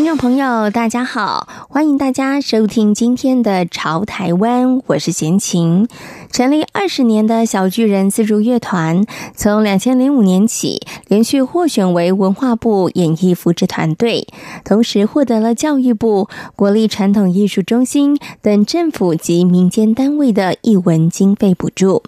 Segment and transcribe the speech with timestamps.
[0.00, 5.86] 听众朋友，大家好，欢迎大家收听今天的《潮台湾》，我是闲琴。
[6.32, 14.26] 成立二十年的小巨人自助乐团，从两千零五年起连续获选为文化部演艺扶植团队，
[14.64, 22.02] 同时获得了教育部、国立传统艺术中心等政府及民间单位的艺文经费补助。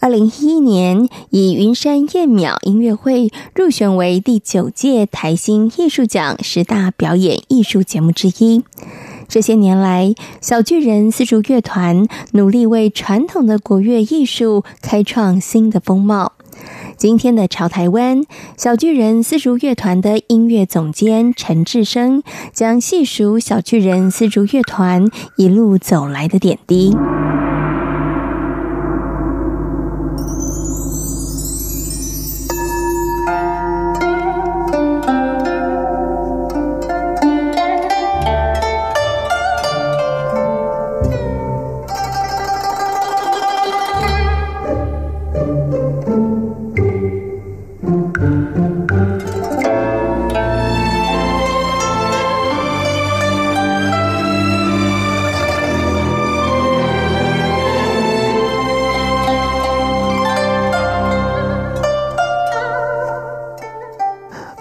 [0.00, 8.64] 二零一一年，以云山燕鸟音乐会入选为第九届台新艺术奖十大表演艺术节目之一。
[9.28, 16.32] 这些年来，小巨人丝竹乐团努力为传统的国乐艺术开创新的风貌。
[16.96, 18.22] 今天的潮台湾，
[18.56, 22.22] 小巨人丝竹乐团的音乐总监陈志生
[22.54, 26.96] 将细数小巨人丝竹乐团一路走来的点滴。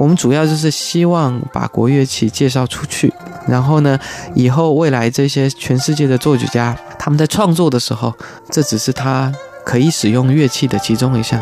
[0.09, 3.13] 我们主要就是希望把国乐器介绍出去，
[3.47, 3.99] 然后呢，
[4.33, 8.11] 以后未来这些全世界的作曲家，他们在创作的时候，
[8.49, 9.31] 这只是他
[9.63, 11.39] 可以使用乐器的其中一项。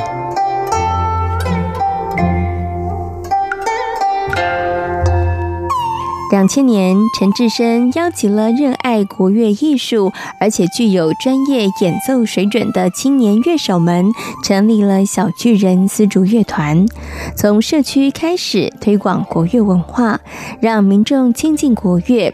[6.30, 10.12] 两千年，陈志生邀请了热爱国乐艺术
[10.42, 14.12] 而且具有专业演奏水准的青年乐手们，
[14.44, 16.86] 成立了小巨人丝竹乐团，
[17.38, 20.20] 从社区开始推广国乐文化，
[20.60, 22.34] 让民众亲近国乐。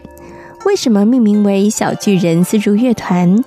[0.65, 3.43] 为什么命名为小巨人丝竹乐团？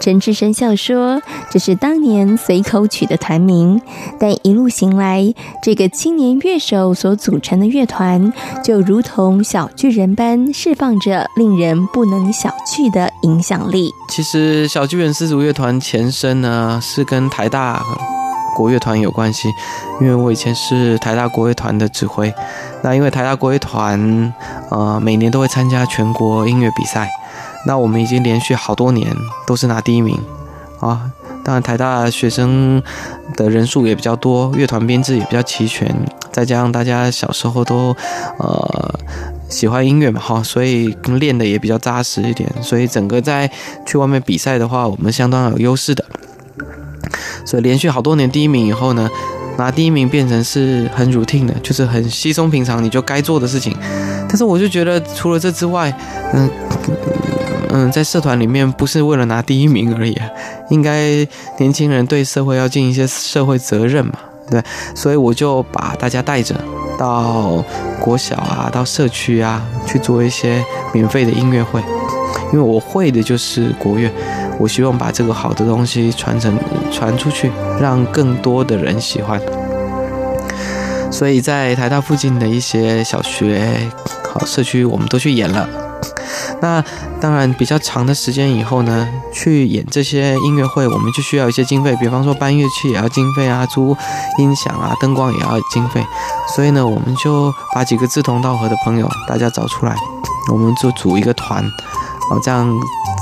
[0.00, 1.20] 陈志生笑说
[1.50, 3.80] ：“这是当年随口取的团名，
[4.18, 8.32] 但一路行来，这个青年乐手所组成的乐团，
[8.62, 17.82] 就如同小巨人般，释放着令人不能小觑的影响力。”其实，小巨人四组乐团前身呢，是跟台大
[18.54, 19.48] 国乐团有关系，
[20.00, 22.32] 因为我以前是台大国乐团的指挥。
[22.82, 24.32] 那因为台大国乐团，
[24.70, 27.08] 呃，每年都会参加全国音乐比赛。
[27.68, 29.06] 那我们已经连续好多年
[29.46, 30.18] 都是拿第一名
[30.80, 31.12] 啊！
[31.44, 32.82] 当然，台大学生
[33.36, 35.94] 的人数也比较多，乐团编制也比较齐全，
[36.32, 37.94] 再加上大家小时候都
[38.38, 38.98] 呃
[39.50, 43.50] 喜欢音乐嘛，哈，所以练的也比较扎实一点，所以整个在
[43.84, 46.02] 去外面比赛的话，我们相当有优势的。
[47.44, 49.10] 所以连续好多年第一名以后呢，
[49.58, 53.76] 拿第一名变成是很 routine 的，就是很稀松平常，你就该做的事情。
[54.26, 55.94] 但是我就觉得除了这之外，
[56.32, 56.48] 嗯。
[57.70, 60.26] 嗯，在社团里面不是为了拿第一名而已啊，
[60.70, 61.26] 应该
[61.58, 64.14] 年轻人对社会要尽一些社会责任嘛，
[64.50, 64.62] 对，
[64.94, 66.54] 所以我就把大家带着
[66.98, 67.62] 到
[68.00, 71.82] 国小啊，到社区啊去做一些免费的音乐会，
[72.52, 74.10] 因为我会的就是国乐，
[74.58, 76.58] 我希望把这个好的东西传承
[76.90, 79.40] 传出去，让更多的人喜欢。
[81.10, 83.90] 所以在台大附近的一些小学、
[84.32, 85.68] 好社区，我们都去演了。
[86.60, 86.84] 那
[87.20, 93.96] 当然，比较长的时间以后呢，去演这些音乐会，我们就需要一些经费，比方说搬乐器也要经费啊，租
[94.38, 96.04] 音响啊，灯光也要经费。
[96.54, 99.94] 所以呢，我们就把几个志同道合的朋友大家找出来，
[100.52, 101.62] 我们就组一个团，
[102.30, 102.68] 哦，这样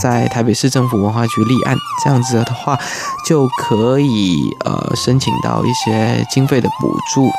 [0.01, 2.79] 在台北市政府文化局立案，这样子的话
[3.27, 7.31] 就可以呃申请到一些经费的补助。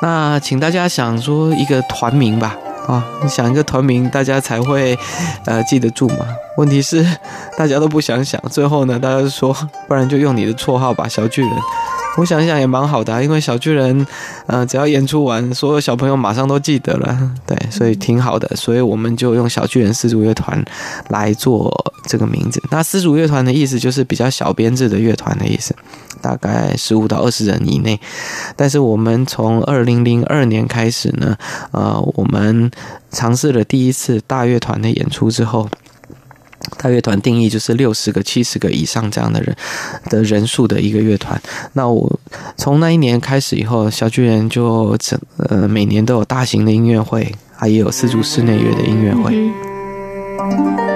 [0.00, 2.56] 那请大家想说一个团名吧。
[2.86, 4.98] 啊、你想一个团名，大家才会，
[5.46, 6.26] 呃，记得住嘛。
[6.56, 7.06] 问题是，
[7.56, 9.56] 大家都不想想，最后呢，大家说，
[9.88, 11.50] 不然就用你的绰号吧，小巨人。
[12.18, 14.06] 我想想也蛮好的啊，因为小巨人，
[14.46, 18.54] 呃，只要演出完，所有小朋友马上都记得了，对，所以挺好的。
[18.54, 20.62] 所以我们就用小巨人丝竹乐团
[21.08, 21.72] 来做
[22.06, 22.62] 这个名字。
[22.70, 25.74] 那丝竹乐团的意思就是比较小编制的乐团的意思，
[26.22, 28.00] 大概十五到二十人以内。
[28.56, 31.36] 但是我们从二零零二年开始呢，
[31.72, 32.70] 呃，我们
[33.10, 35.68] 尝试了第一次大乐团的演出之后。
[36.78, 39.54] 大乐团定义就是六十个、七十个以上这样的人
[40.04, 41.40] 的人数的一个乐团。
[41.72, 42.20] 那我
[42.56, 50.91] 从那一年开始以后，小巨人就整呃每年都有大型的音乐会，还有丝竹室内乐的音乐会。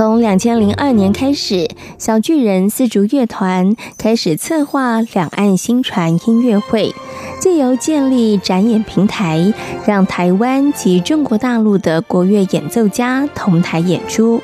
[0.00, 1.68] 从两千零二年开始，
[1.98, 6.94] 小巨人丝竹乐团开始策划两岸新传音乐会，
[7.38, 9.52] 借由建立展演平台，
[9.84, 14.40] 让台湾及中国大陆的国乐演奏家同台演出。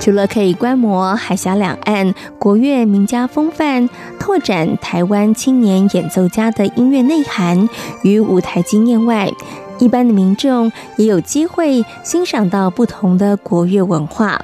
[0.00, 7.68] 除了可以观摩海峡两岸国乐名家风范，拓展台湾青年演奏家的音乐内涵
[8.00, 9.30] 与舞台经验外，
[9.78, 14.42] 一般的民众也有机会欣赏到不同的国乐文化。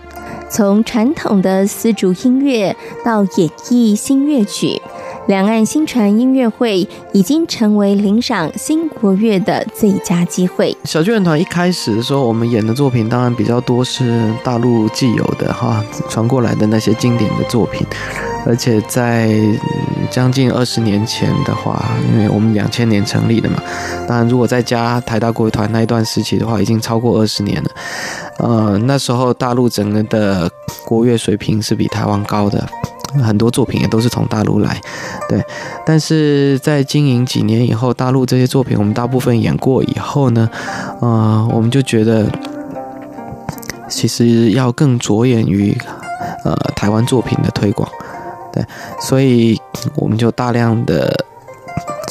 [0.50, 4.82] 从传统的丝竹音乐到演绎新乐曲，
[5.29, 10.76] 两岸新传音乐会已经成为领赏新国乐的最佳机会。
[10.85, 17.87] 小巨人团一开始的时候，我们演的作品当然比较多是大陆既有的哈传过来的那些经典的作品，
[18.44, 19.32] 而且在
[20.11, 23.62] 将近二十年前的话，因为我们两千年成立的嘛，
[24.08, 27.70] 当然如果再加台大国乐团那一段时期的话，已经超过二十年了。
[28.43, 30.51] 呃，那时候大陆整个的
[30.85, 32.67] 国乐水平是比台湾高的，
[33.23, 34.81] 很多作品也都是从大陆来，
[35.29, 35.43] 对。
[35.85, 40.49] 但是在经营几年以后，大陆这些作品我们大部分演过以后呢，
[41.01, 42.27] 呃，我们就觉得
[43.89, 45.77] 其实要更着眼于
[46.45, 47.89] 呃台湾作品的推广，
[48.53, 48.65] 对，
[49.01, 49.61] 所以
[49.97, 51.27] 我们就大量的。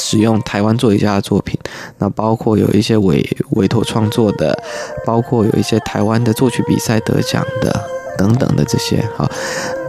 [0.02, 1.59] 使用台湾作曲家的作品，
[2.00, 4.58] 那包括有一些委委托创作的，
[5.06, 7.82] 包括有一些台湾的作曲比赛得奖的
[8.18, 9.30] 等等的这些，哈，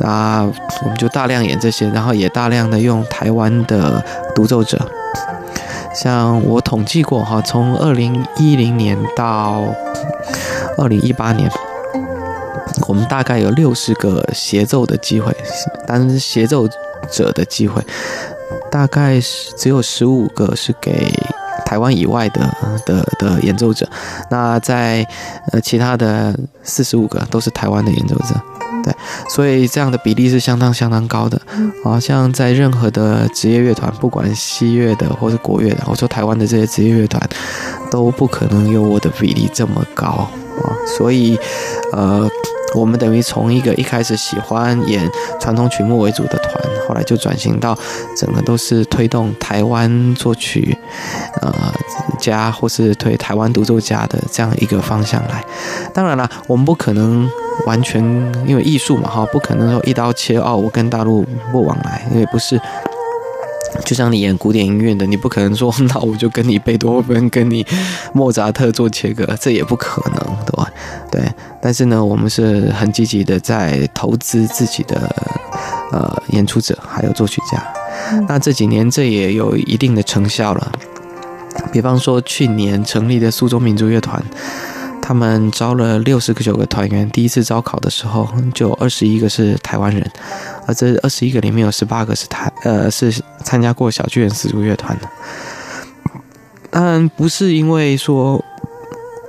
[0.01, 0.43] 那
[0.83, 4.05] 我们就大量演这些，然后也大量的用台湾的
[4.35, 4.79] 独奏者，
[5.95, 9.65] 像我统计过哈，从二零一零年到
[10.77, 11.51] 二零一八年，
[12.89, 15.33] 我们大概有六十个协奏的机会，
[15.87, 16.69] 当然是协奏
[17.09, 17.81] 者的机会。
[18.69, 21.13] 大概是只有十五个是给
[21.71, 22.41] 台湾以外的
[22.85, 23.89] 的的演奏者，
[24.29, 25.07] 那在
[25.53, 28.35] 呃其他的四十五个都是台湾的演奏者，
[28.83, 28.93] 对，
[29.29, 31.41] 所以这样的比例是相当相当高的。
[31.85, 37.23] 好像在任何的职业乐团，不管西乐的或是国乐的，我说台湾的这些职业乐团
[37.89, 41.39] 都不可能有我的比例这么高啊，所以
[41.93, 42.29] 呃。
[42.73, 46.50] 我们等于从一个一开始喜欢演传统曲目为主的团，
[46.91, 47.79] 后来就转型到
[48.17, 50.77] 整个都是推动台湾作曲，
[51.41, 51.55] 呃，
[52.19, 55.45] 家或是推台湾独奏家的这样一个方向来。
[55.95, 57.31] 当然了，我们不可能
[57.65, 58.03] 完全
[58.45, 62.61] 因为艺术嘛，哈，不可能说一刀切哦，我跟大陆不往来，因为不是。
[63.85, 67.65] 就像你演古典音乐的，你不可能说，那我就跟你贝多芬、跟你
[68.13, 70.69] 莫扎特做切割，这也不可能，对吧？
[71.09, 71.23] 对。
[71.63, 75.15] 但是呢，我们是很积极的在投资自己的
[75.93, 77.63] 呃演出者，还有作曲家。
[78.13, 78.25] 嗯。
[78.29, 80.73] 那这几年这也有一定的成效了。
[81.73, 84.23] 比方说去年成立的苏州民族乐团。
[85.03, 90.09] 他们招了六十个九个团员，第一次招考的时候就二十一个是台湾人，
[90.69, 95.09] 而这二十一个里面有十八个是台呃是参加过小巨人丝竹乐团的。
[96.71, 98.41] 当然不是因为说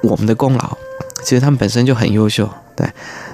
[0.03, 0.77] 我们的功劳，
[1.23, 2.70] 其实他们本身就很优秀，对。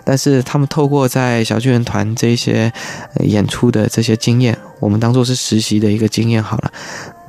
[0.07, 2.71] 但是他们透过在小巨人团这些
[3.19, 6.71] 演出的这些经验，我们当做是实习的一个经验好了。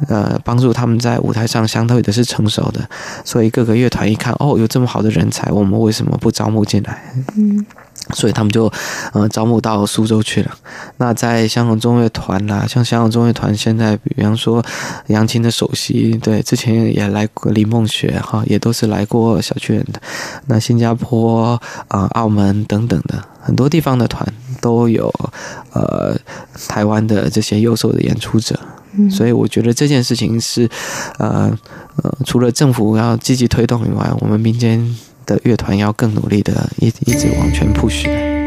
[0.06, 2.88] 呃，帮助他们在舞台上相对的是成熟的，
[3.24, 7.02] 所以各个乐团一看，哦，有这么好的人才，我们为什么不招募进来？
[7.36, 7.66] 嗯，
[8.14, 8.70] 所以他们就
[9.12, 10.50] 呃招募到苏州去了。
[10.96, 14.64] 那在香港中乐团啦，像香港中乐团现在，比方说
[15.08, 20.00] 杨琴的首席，对，之前也来过林梦雪哈，也都是来过小巨人的。
[20.46, 24.26] 那新加坡啊、呃、澳门等等的很多地方的团
[24.60, 25.12] 都有
[25.72, 26.16] 呃
[26.68, 28.58] 台湾的这些优秀的演出者。
[29.10, 30.68] 所以我觉得这件事情是，
[31.18, 31.56] 呃
[32.02, 34.96] 呃，除了政府要积极推动以外，我们民间
[35.28, 38.37] 的乐团要更努力的一一直往前 push。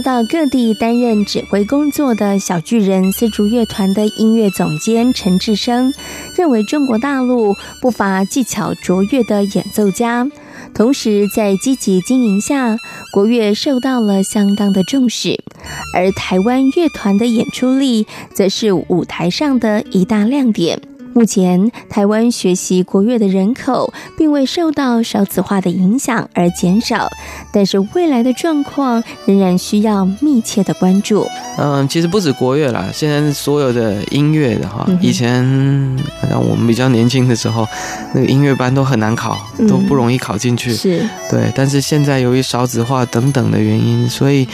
[0.00, 5.92] 到各地担任指挥工作的小巨人丝竹乐团的音乐总监陈志生
[6.36, 10.28] 认为，中国大陆不乏技巧卓越的演奏家，
[10.74, 12.78] 同时在积极经营下，
[13.12, 15.42] 国乐受到了相当的重视，
[15.94, 20.80] 而台湾乐团的演出力则是舞台上的一大亮点。
[21.16, 27.08] 目前，台湾学习国乐的人口并未受到少子化的影响而减少，
[27.50, 31.26] 但是未来的状况仍然需要密切的关注。
[31.56, 35.42] 嗯，其实不止国乐啦，现在所有的音乐的哈，以前
[36.28, 37.66] 像我们比较年轻的时候，
[38.12, 40.74] 那个音乐班都很难考，都不容易考进去。
[40.74, 41.50] 是，对。
[41.54, 44.46] 但是现在由于少子化等等的原因，所以，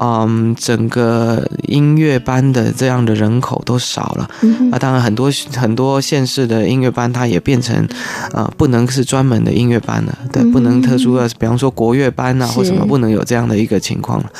[0.00, 4.30] 嗯，整个音乐班的这样的人口都少了。
[4.72, 6.00] 啊，当然很多很多。
[6.06, 7.74] 县市的音乐班，它也变成，
[8.32, 14.30] 呃，不能是专门的音乐班了，对，不能特殊的，比方说国乐班啊，或什么，不能有这样的一个情况了，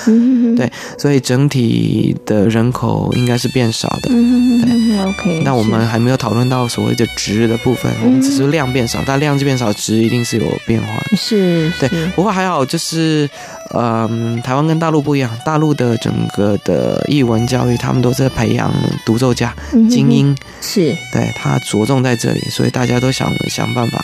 [0.56, 5.42] 对，所以整体的人口应该是变少的，对，OK。
[5.44, 13.28] 那我们还没有讨论到所谓的值的部分，我们只是量变少，但量就变少，值一定是有变化，是，对，不过还好，就是。
[13.74, 18.72] 嗯，台湾跟大陆不一样，大陆的整个的艺文教育，他们都在培养
[19.04, 19.52] 独奏家、
[19.90, 20.96] 精英，嗯、是。
[21.12, 23.98] 对他着重在这里，所以大家都想想办法，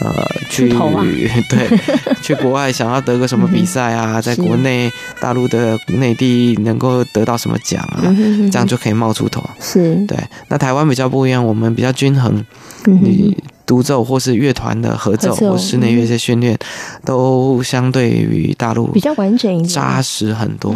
[0.00, 0.80] 呃，去、啊、
[1.48, 1.78] 对
[2.22, 4.90] 去国外想要得个什么比赛啊，嗯、在国内
[5.20, 9.42] 大陆的内地能够得到什么奖啊，嗯、这样就可以冒出头。
[9.60, 9.94] 是。
[10.06, 12.44] 对，那台湾比较不一样，我们比较均衡，
[12.86, 13.36] 嗯、你。
[13.68, 16.58] 独奏或是乐团的合奏，或室内乐这些训练，
[17.04, 20.74] 都相对于大陆比较完整一点，扎实很多。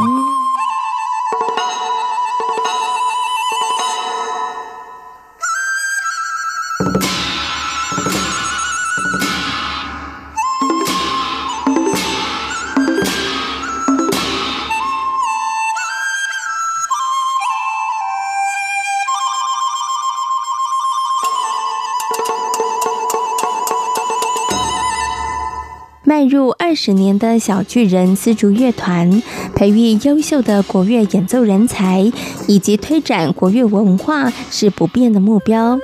[26.73, 29.23] 二十年的小巨人丝竹乐团，
[29.55, 32.11] 培育优秀的国乐演奏人才，
[32.49, 35.79] 以及推展国乐文化是不变的目标。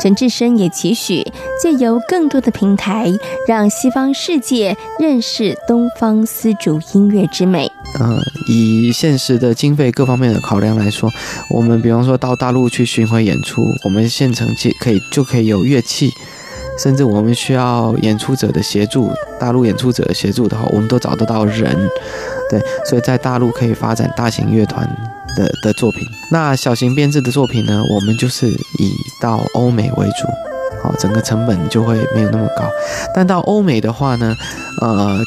[0.00, 1.22] 陈志生也期许
[1.62, 3.12] 借由更多的平台，
[3.46, 7.70] 让西方世界认识东方丝竹音乐之美。
[7.98, 8.18] 呃，
[8.48, 11.10] 以现实的经费各方面的考量来说，
[11.50, 16.10] 我们比方说到大陆去巡回演出，我们现成就可以就可以有乐器。
[16.82, 21.76] 甚至我们需要演出者的协助，大陆演出者的协助的话，我们都找得到人，
[22.48, 24.88] 对，所以在大陆可以发展大型乐团
[25.36, 26.08] 的的作品。
[26.32, 30.26] 那小型编制的作品呢，我们就是以到欧美为主，
[30.82, 32.64] 好，整个成本就会没有那么高。
[33.14, 34.34] 但到欧美的话呢，
[34.80, 35.18] 呃，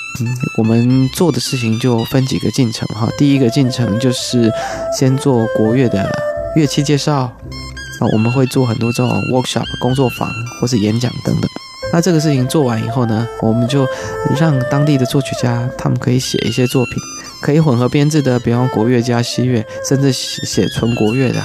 [0.57, 3.07] 我们做的事情就分几个进程哈。
[3.15, 4.51] 第一个进程就是
[4.91, 6.09] 先做国乐的
[6.55, 7.31] 乐器介绍。
[8.11, 11.49] 我们会做很多这种 workshop 工作坊或是演讲等等。
[11.91, 13.87] 那这个事情做完以后呢，我们就
[14.37, 16.95] 让当地的作曲家他们可以写一些作品，
[17.41, 21.39] 可以混合编制的，比方国乐加西乐，甚至写纯国乐的。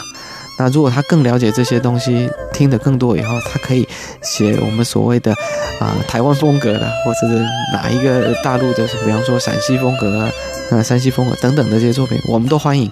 [0.58, 3.86] 那如果他更了解这些东西，听得更多以后，他可以
[4.22, 5.32] 写我们所谓的
[5.80, 10.30] 啊、台湾风格的，或者是哪一个大陆的，比方说陕西风格啊、
[10.70, 12.90] 呃、山西风格等等的这些作品，我们都欢迎。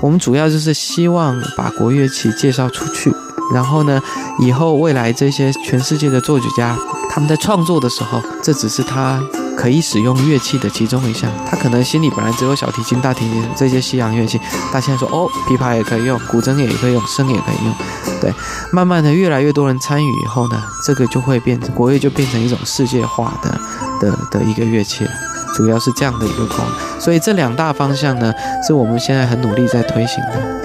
[0.00, 3.12] 我们主要就是希望把国乐器介绍出去，
[3.54, 4.00] 然后呢，
[4.40, 6.76] 以后未来这些全世界的作曲家，
[7.10, 9.20] 他们在创作的时候，这只是他
[9.56, 11.30] 可以使用乐器的其中一项。
[11.46, 14.40] 他可能心里本来只有小提琴、大提琴这些西洋乐器，
[14.72, 17.74] 他现在说哦，琵琶也可以用，古筝也可以用，笙也可以用。
[18.22, 18.32] 对，
[18.72, 23.60] 慢慢的越来越多人参与以后呢，这个就会变成国乐就变成一种世界化的
[24.00, 25.10] 的的一个乐器了。
[25.54, 28.32] 主要是这样的一个功能，所以这两大方向呢，
[28.66, 30.59] 是我们现在很努力在推行的。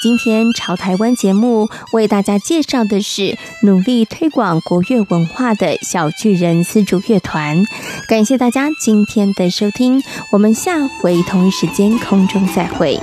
[0.00, 7.62] 今天潮台湾节目为大家介绍的是努力推广国乐文化的小巨人丝竹乐团。
[8.08, 10.02] 感谢大家今天的收听，
[10.32, 12.98] 我们下回同一时间空中再会。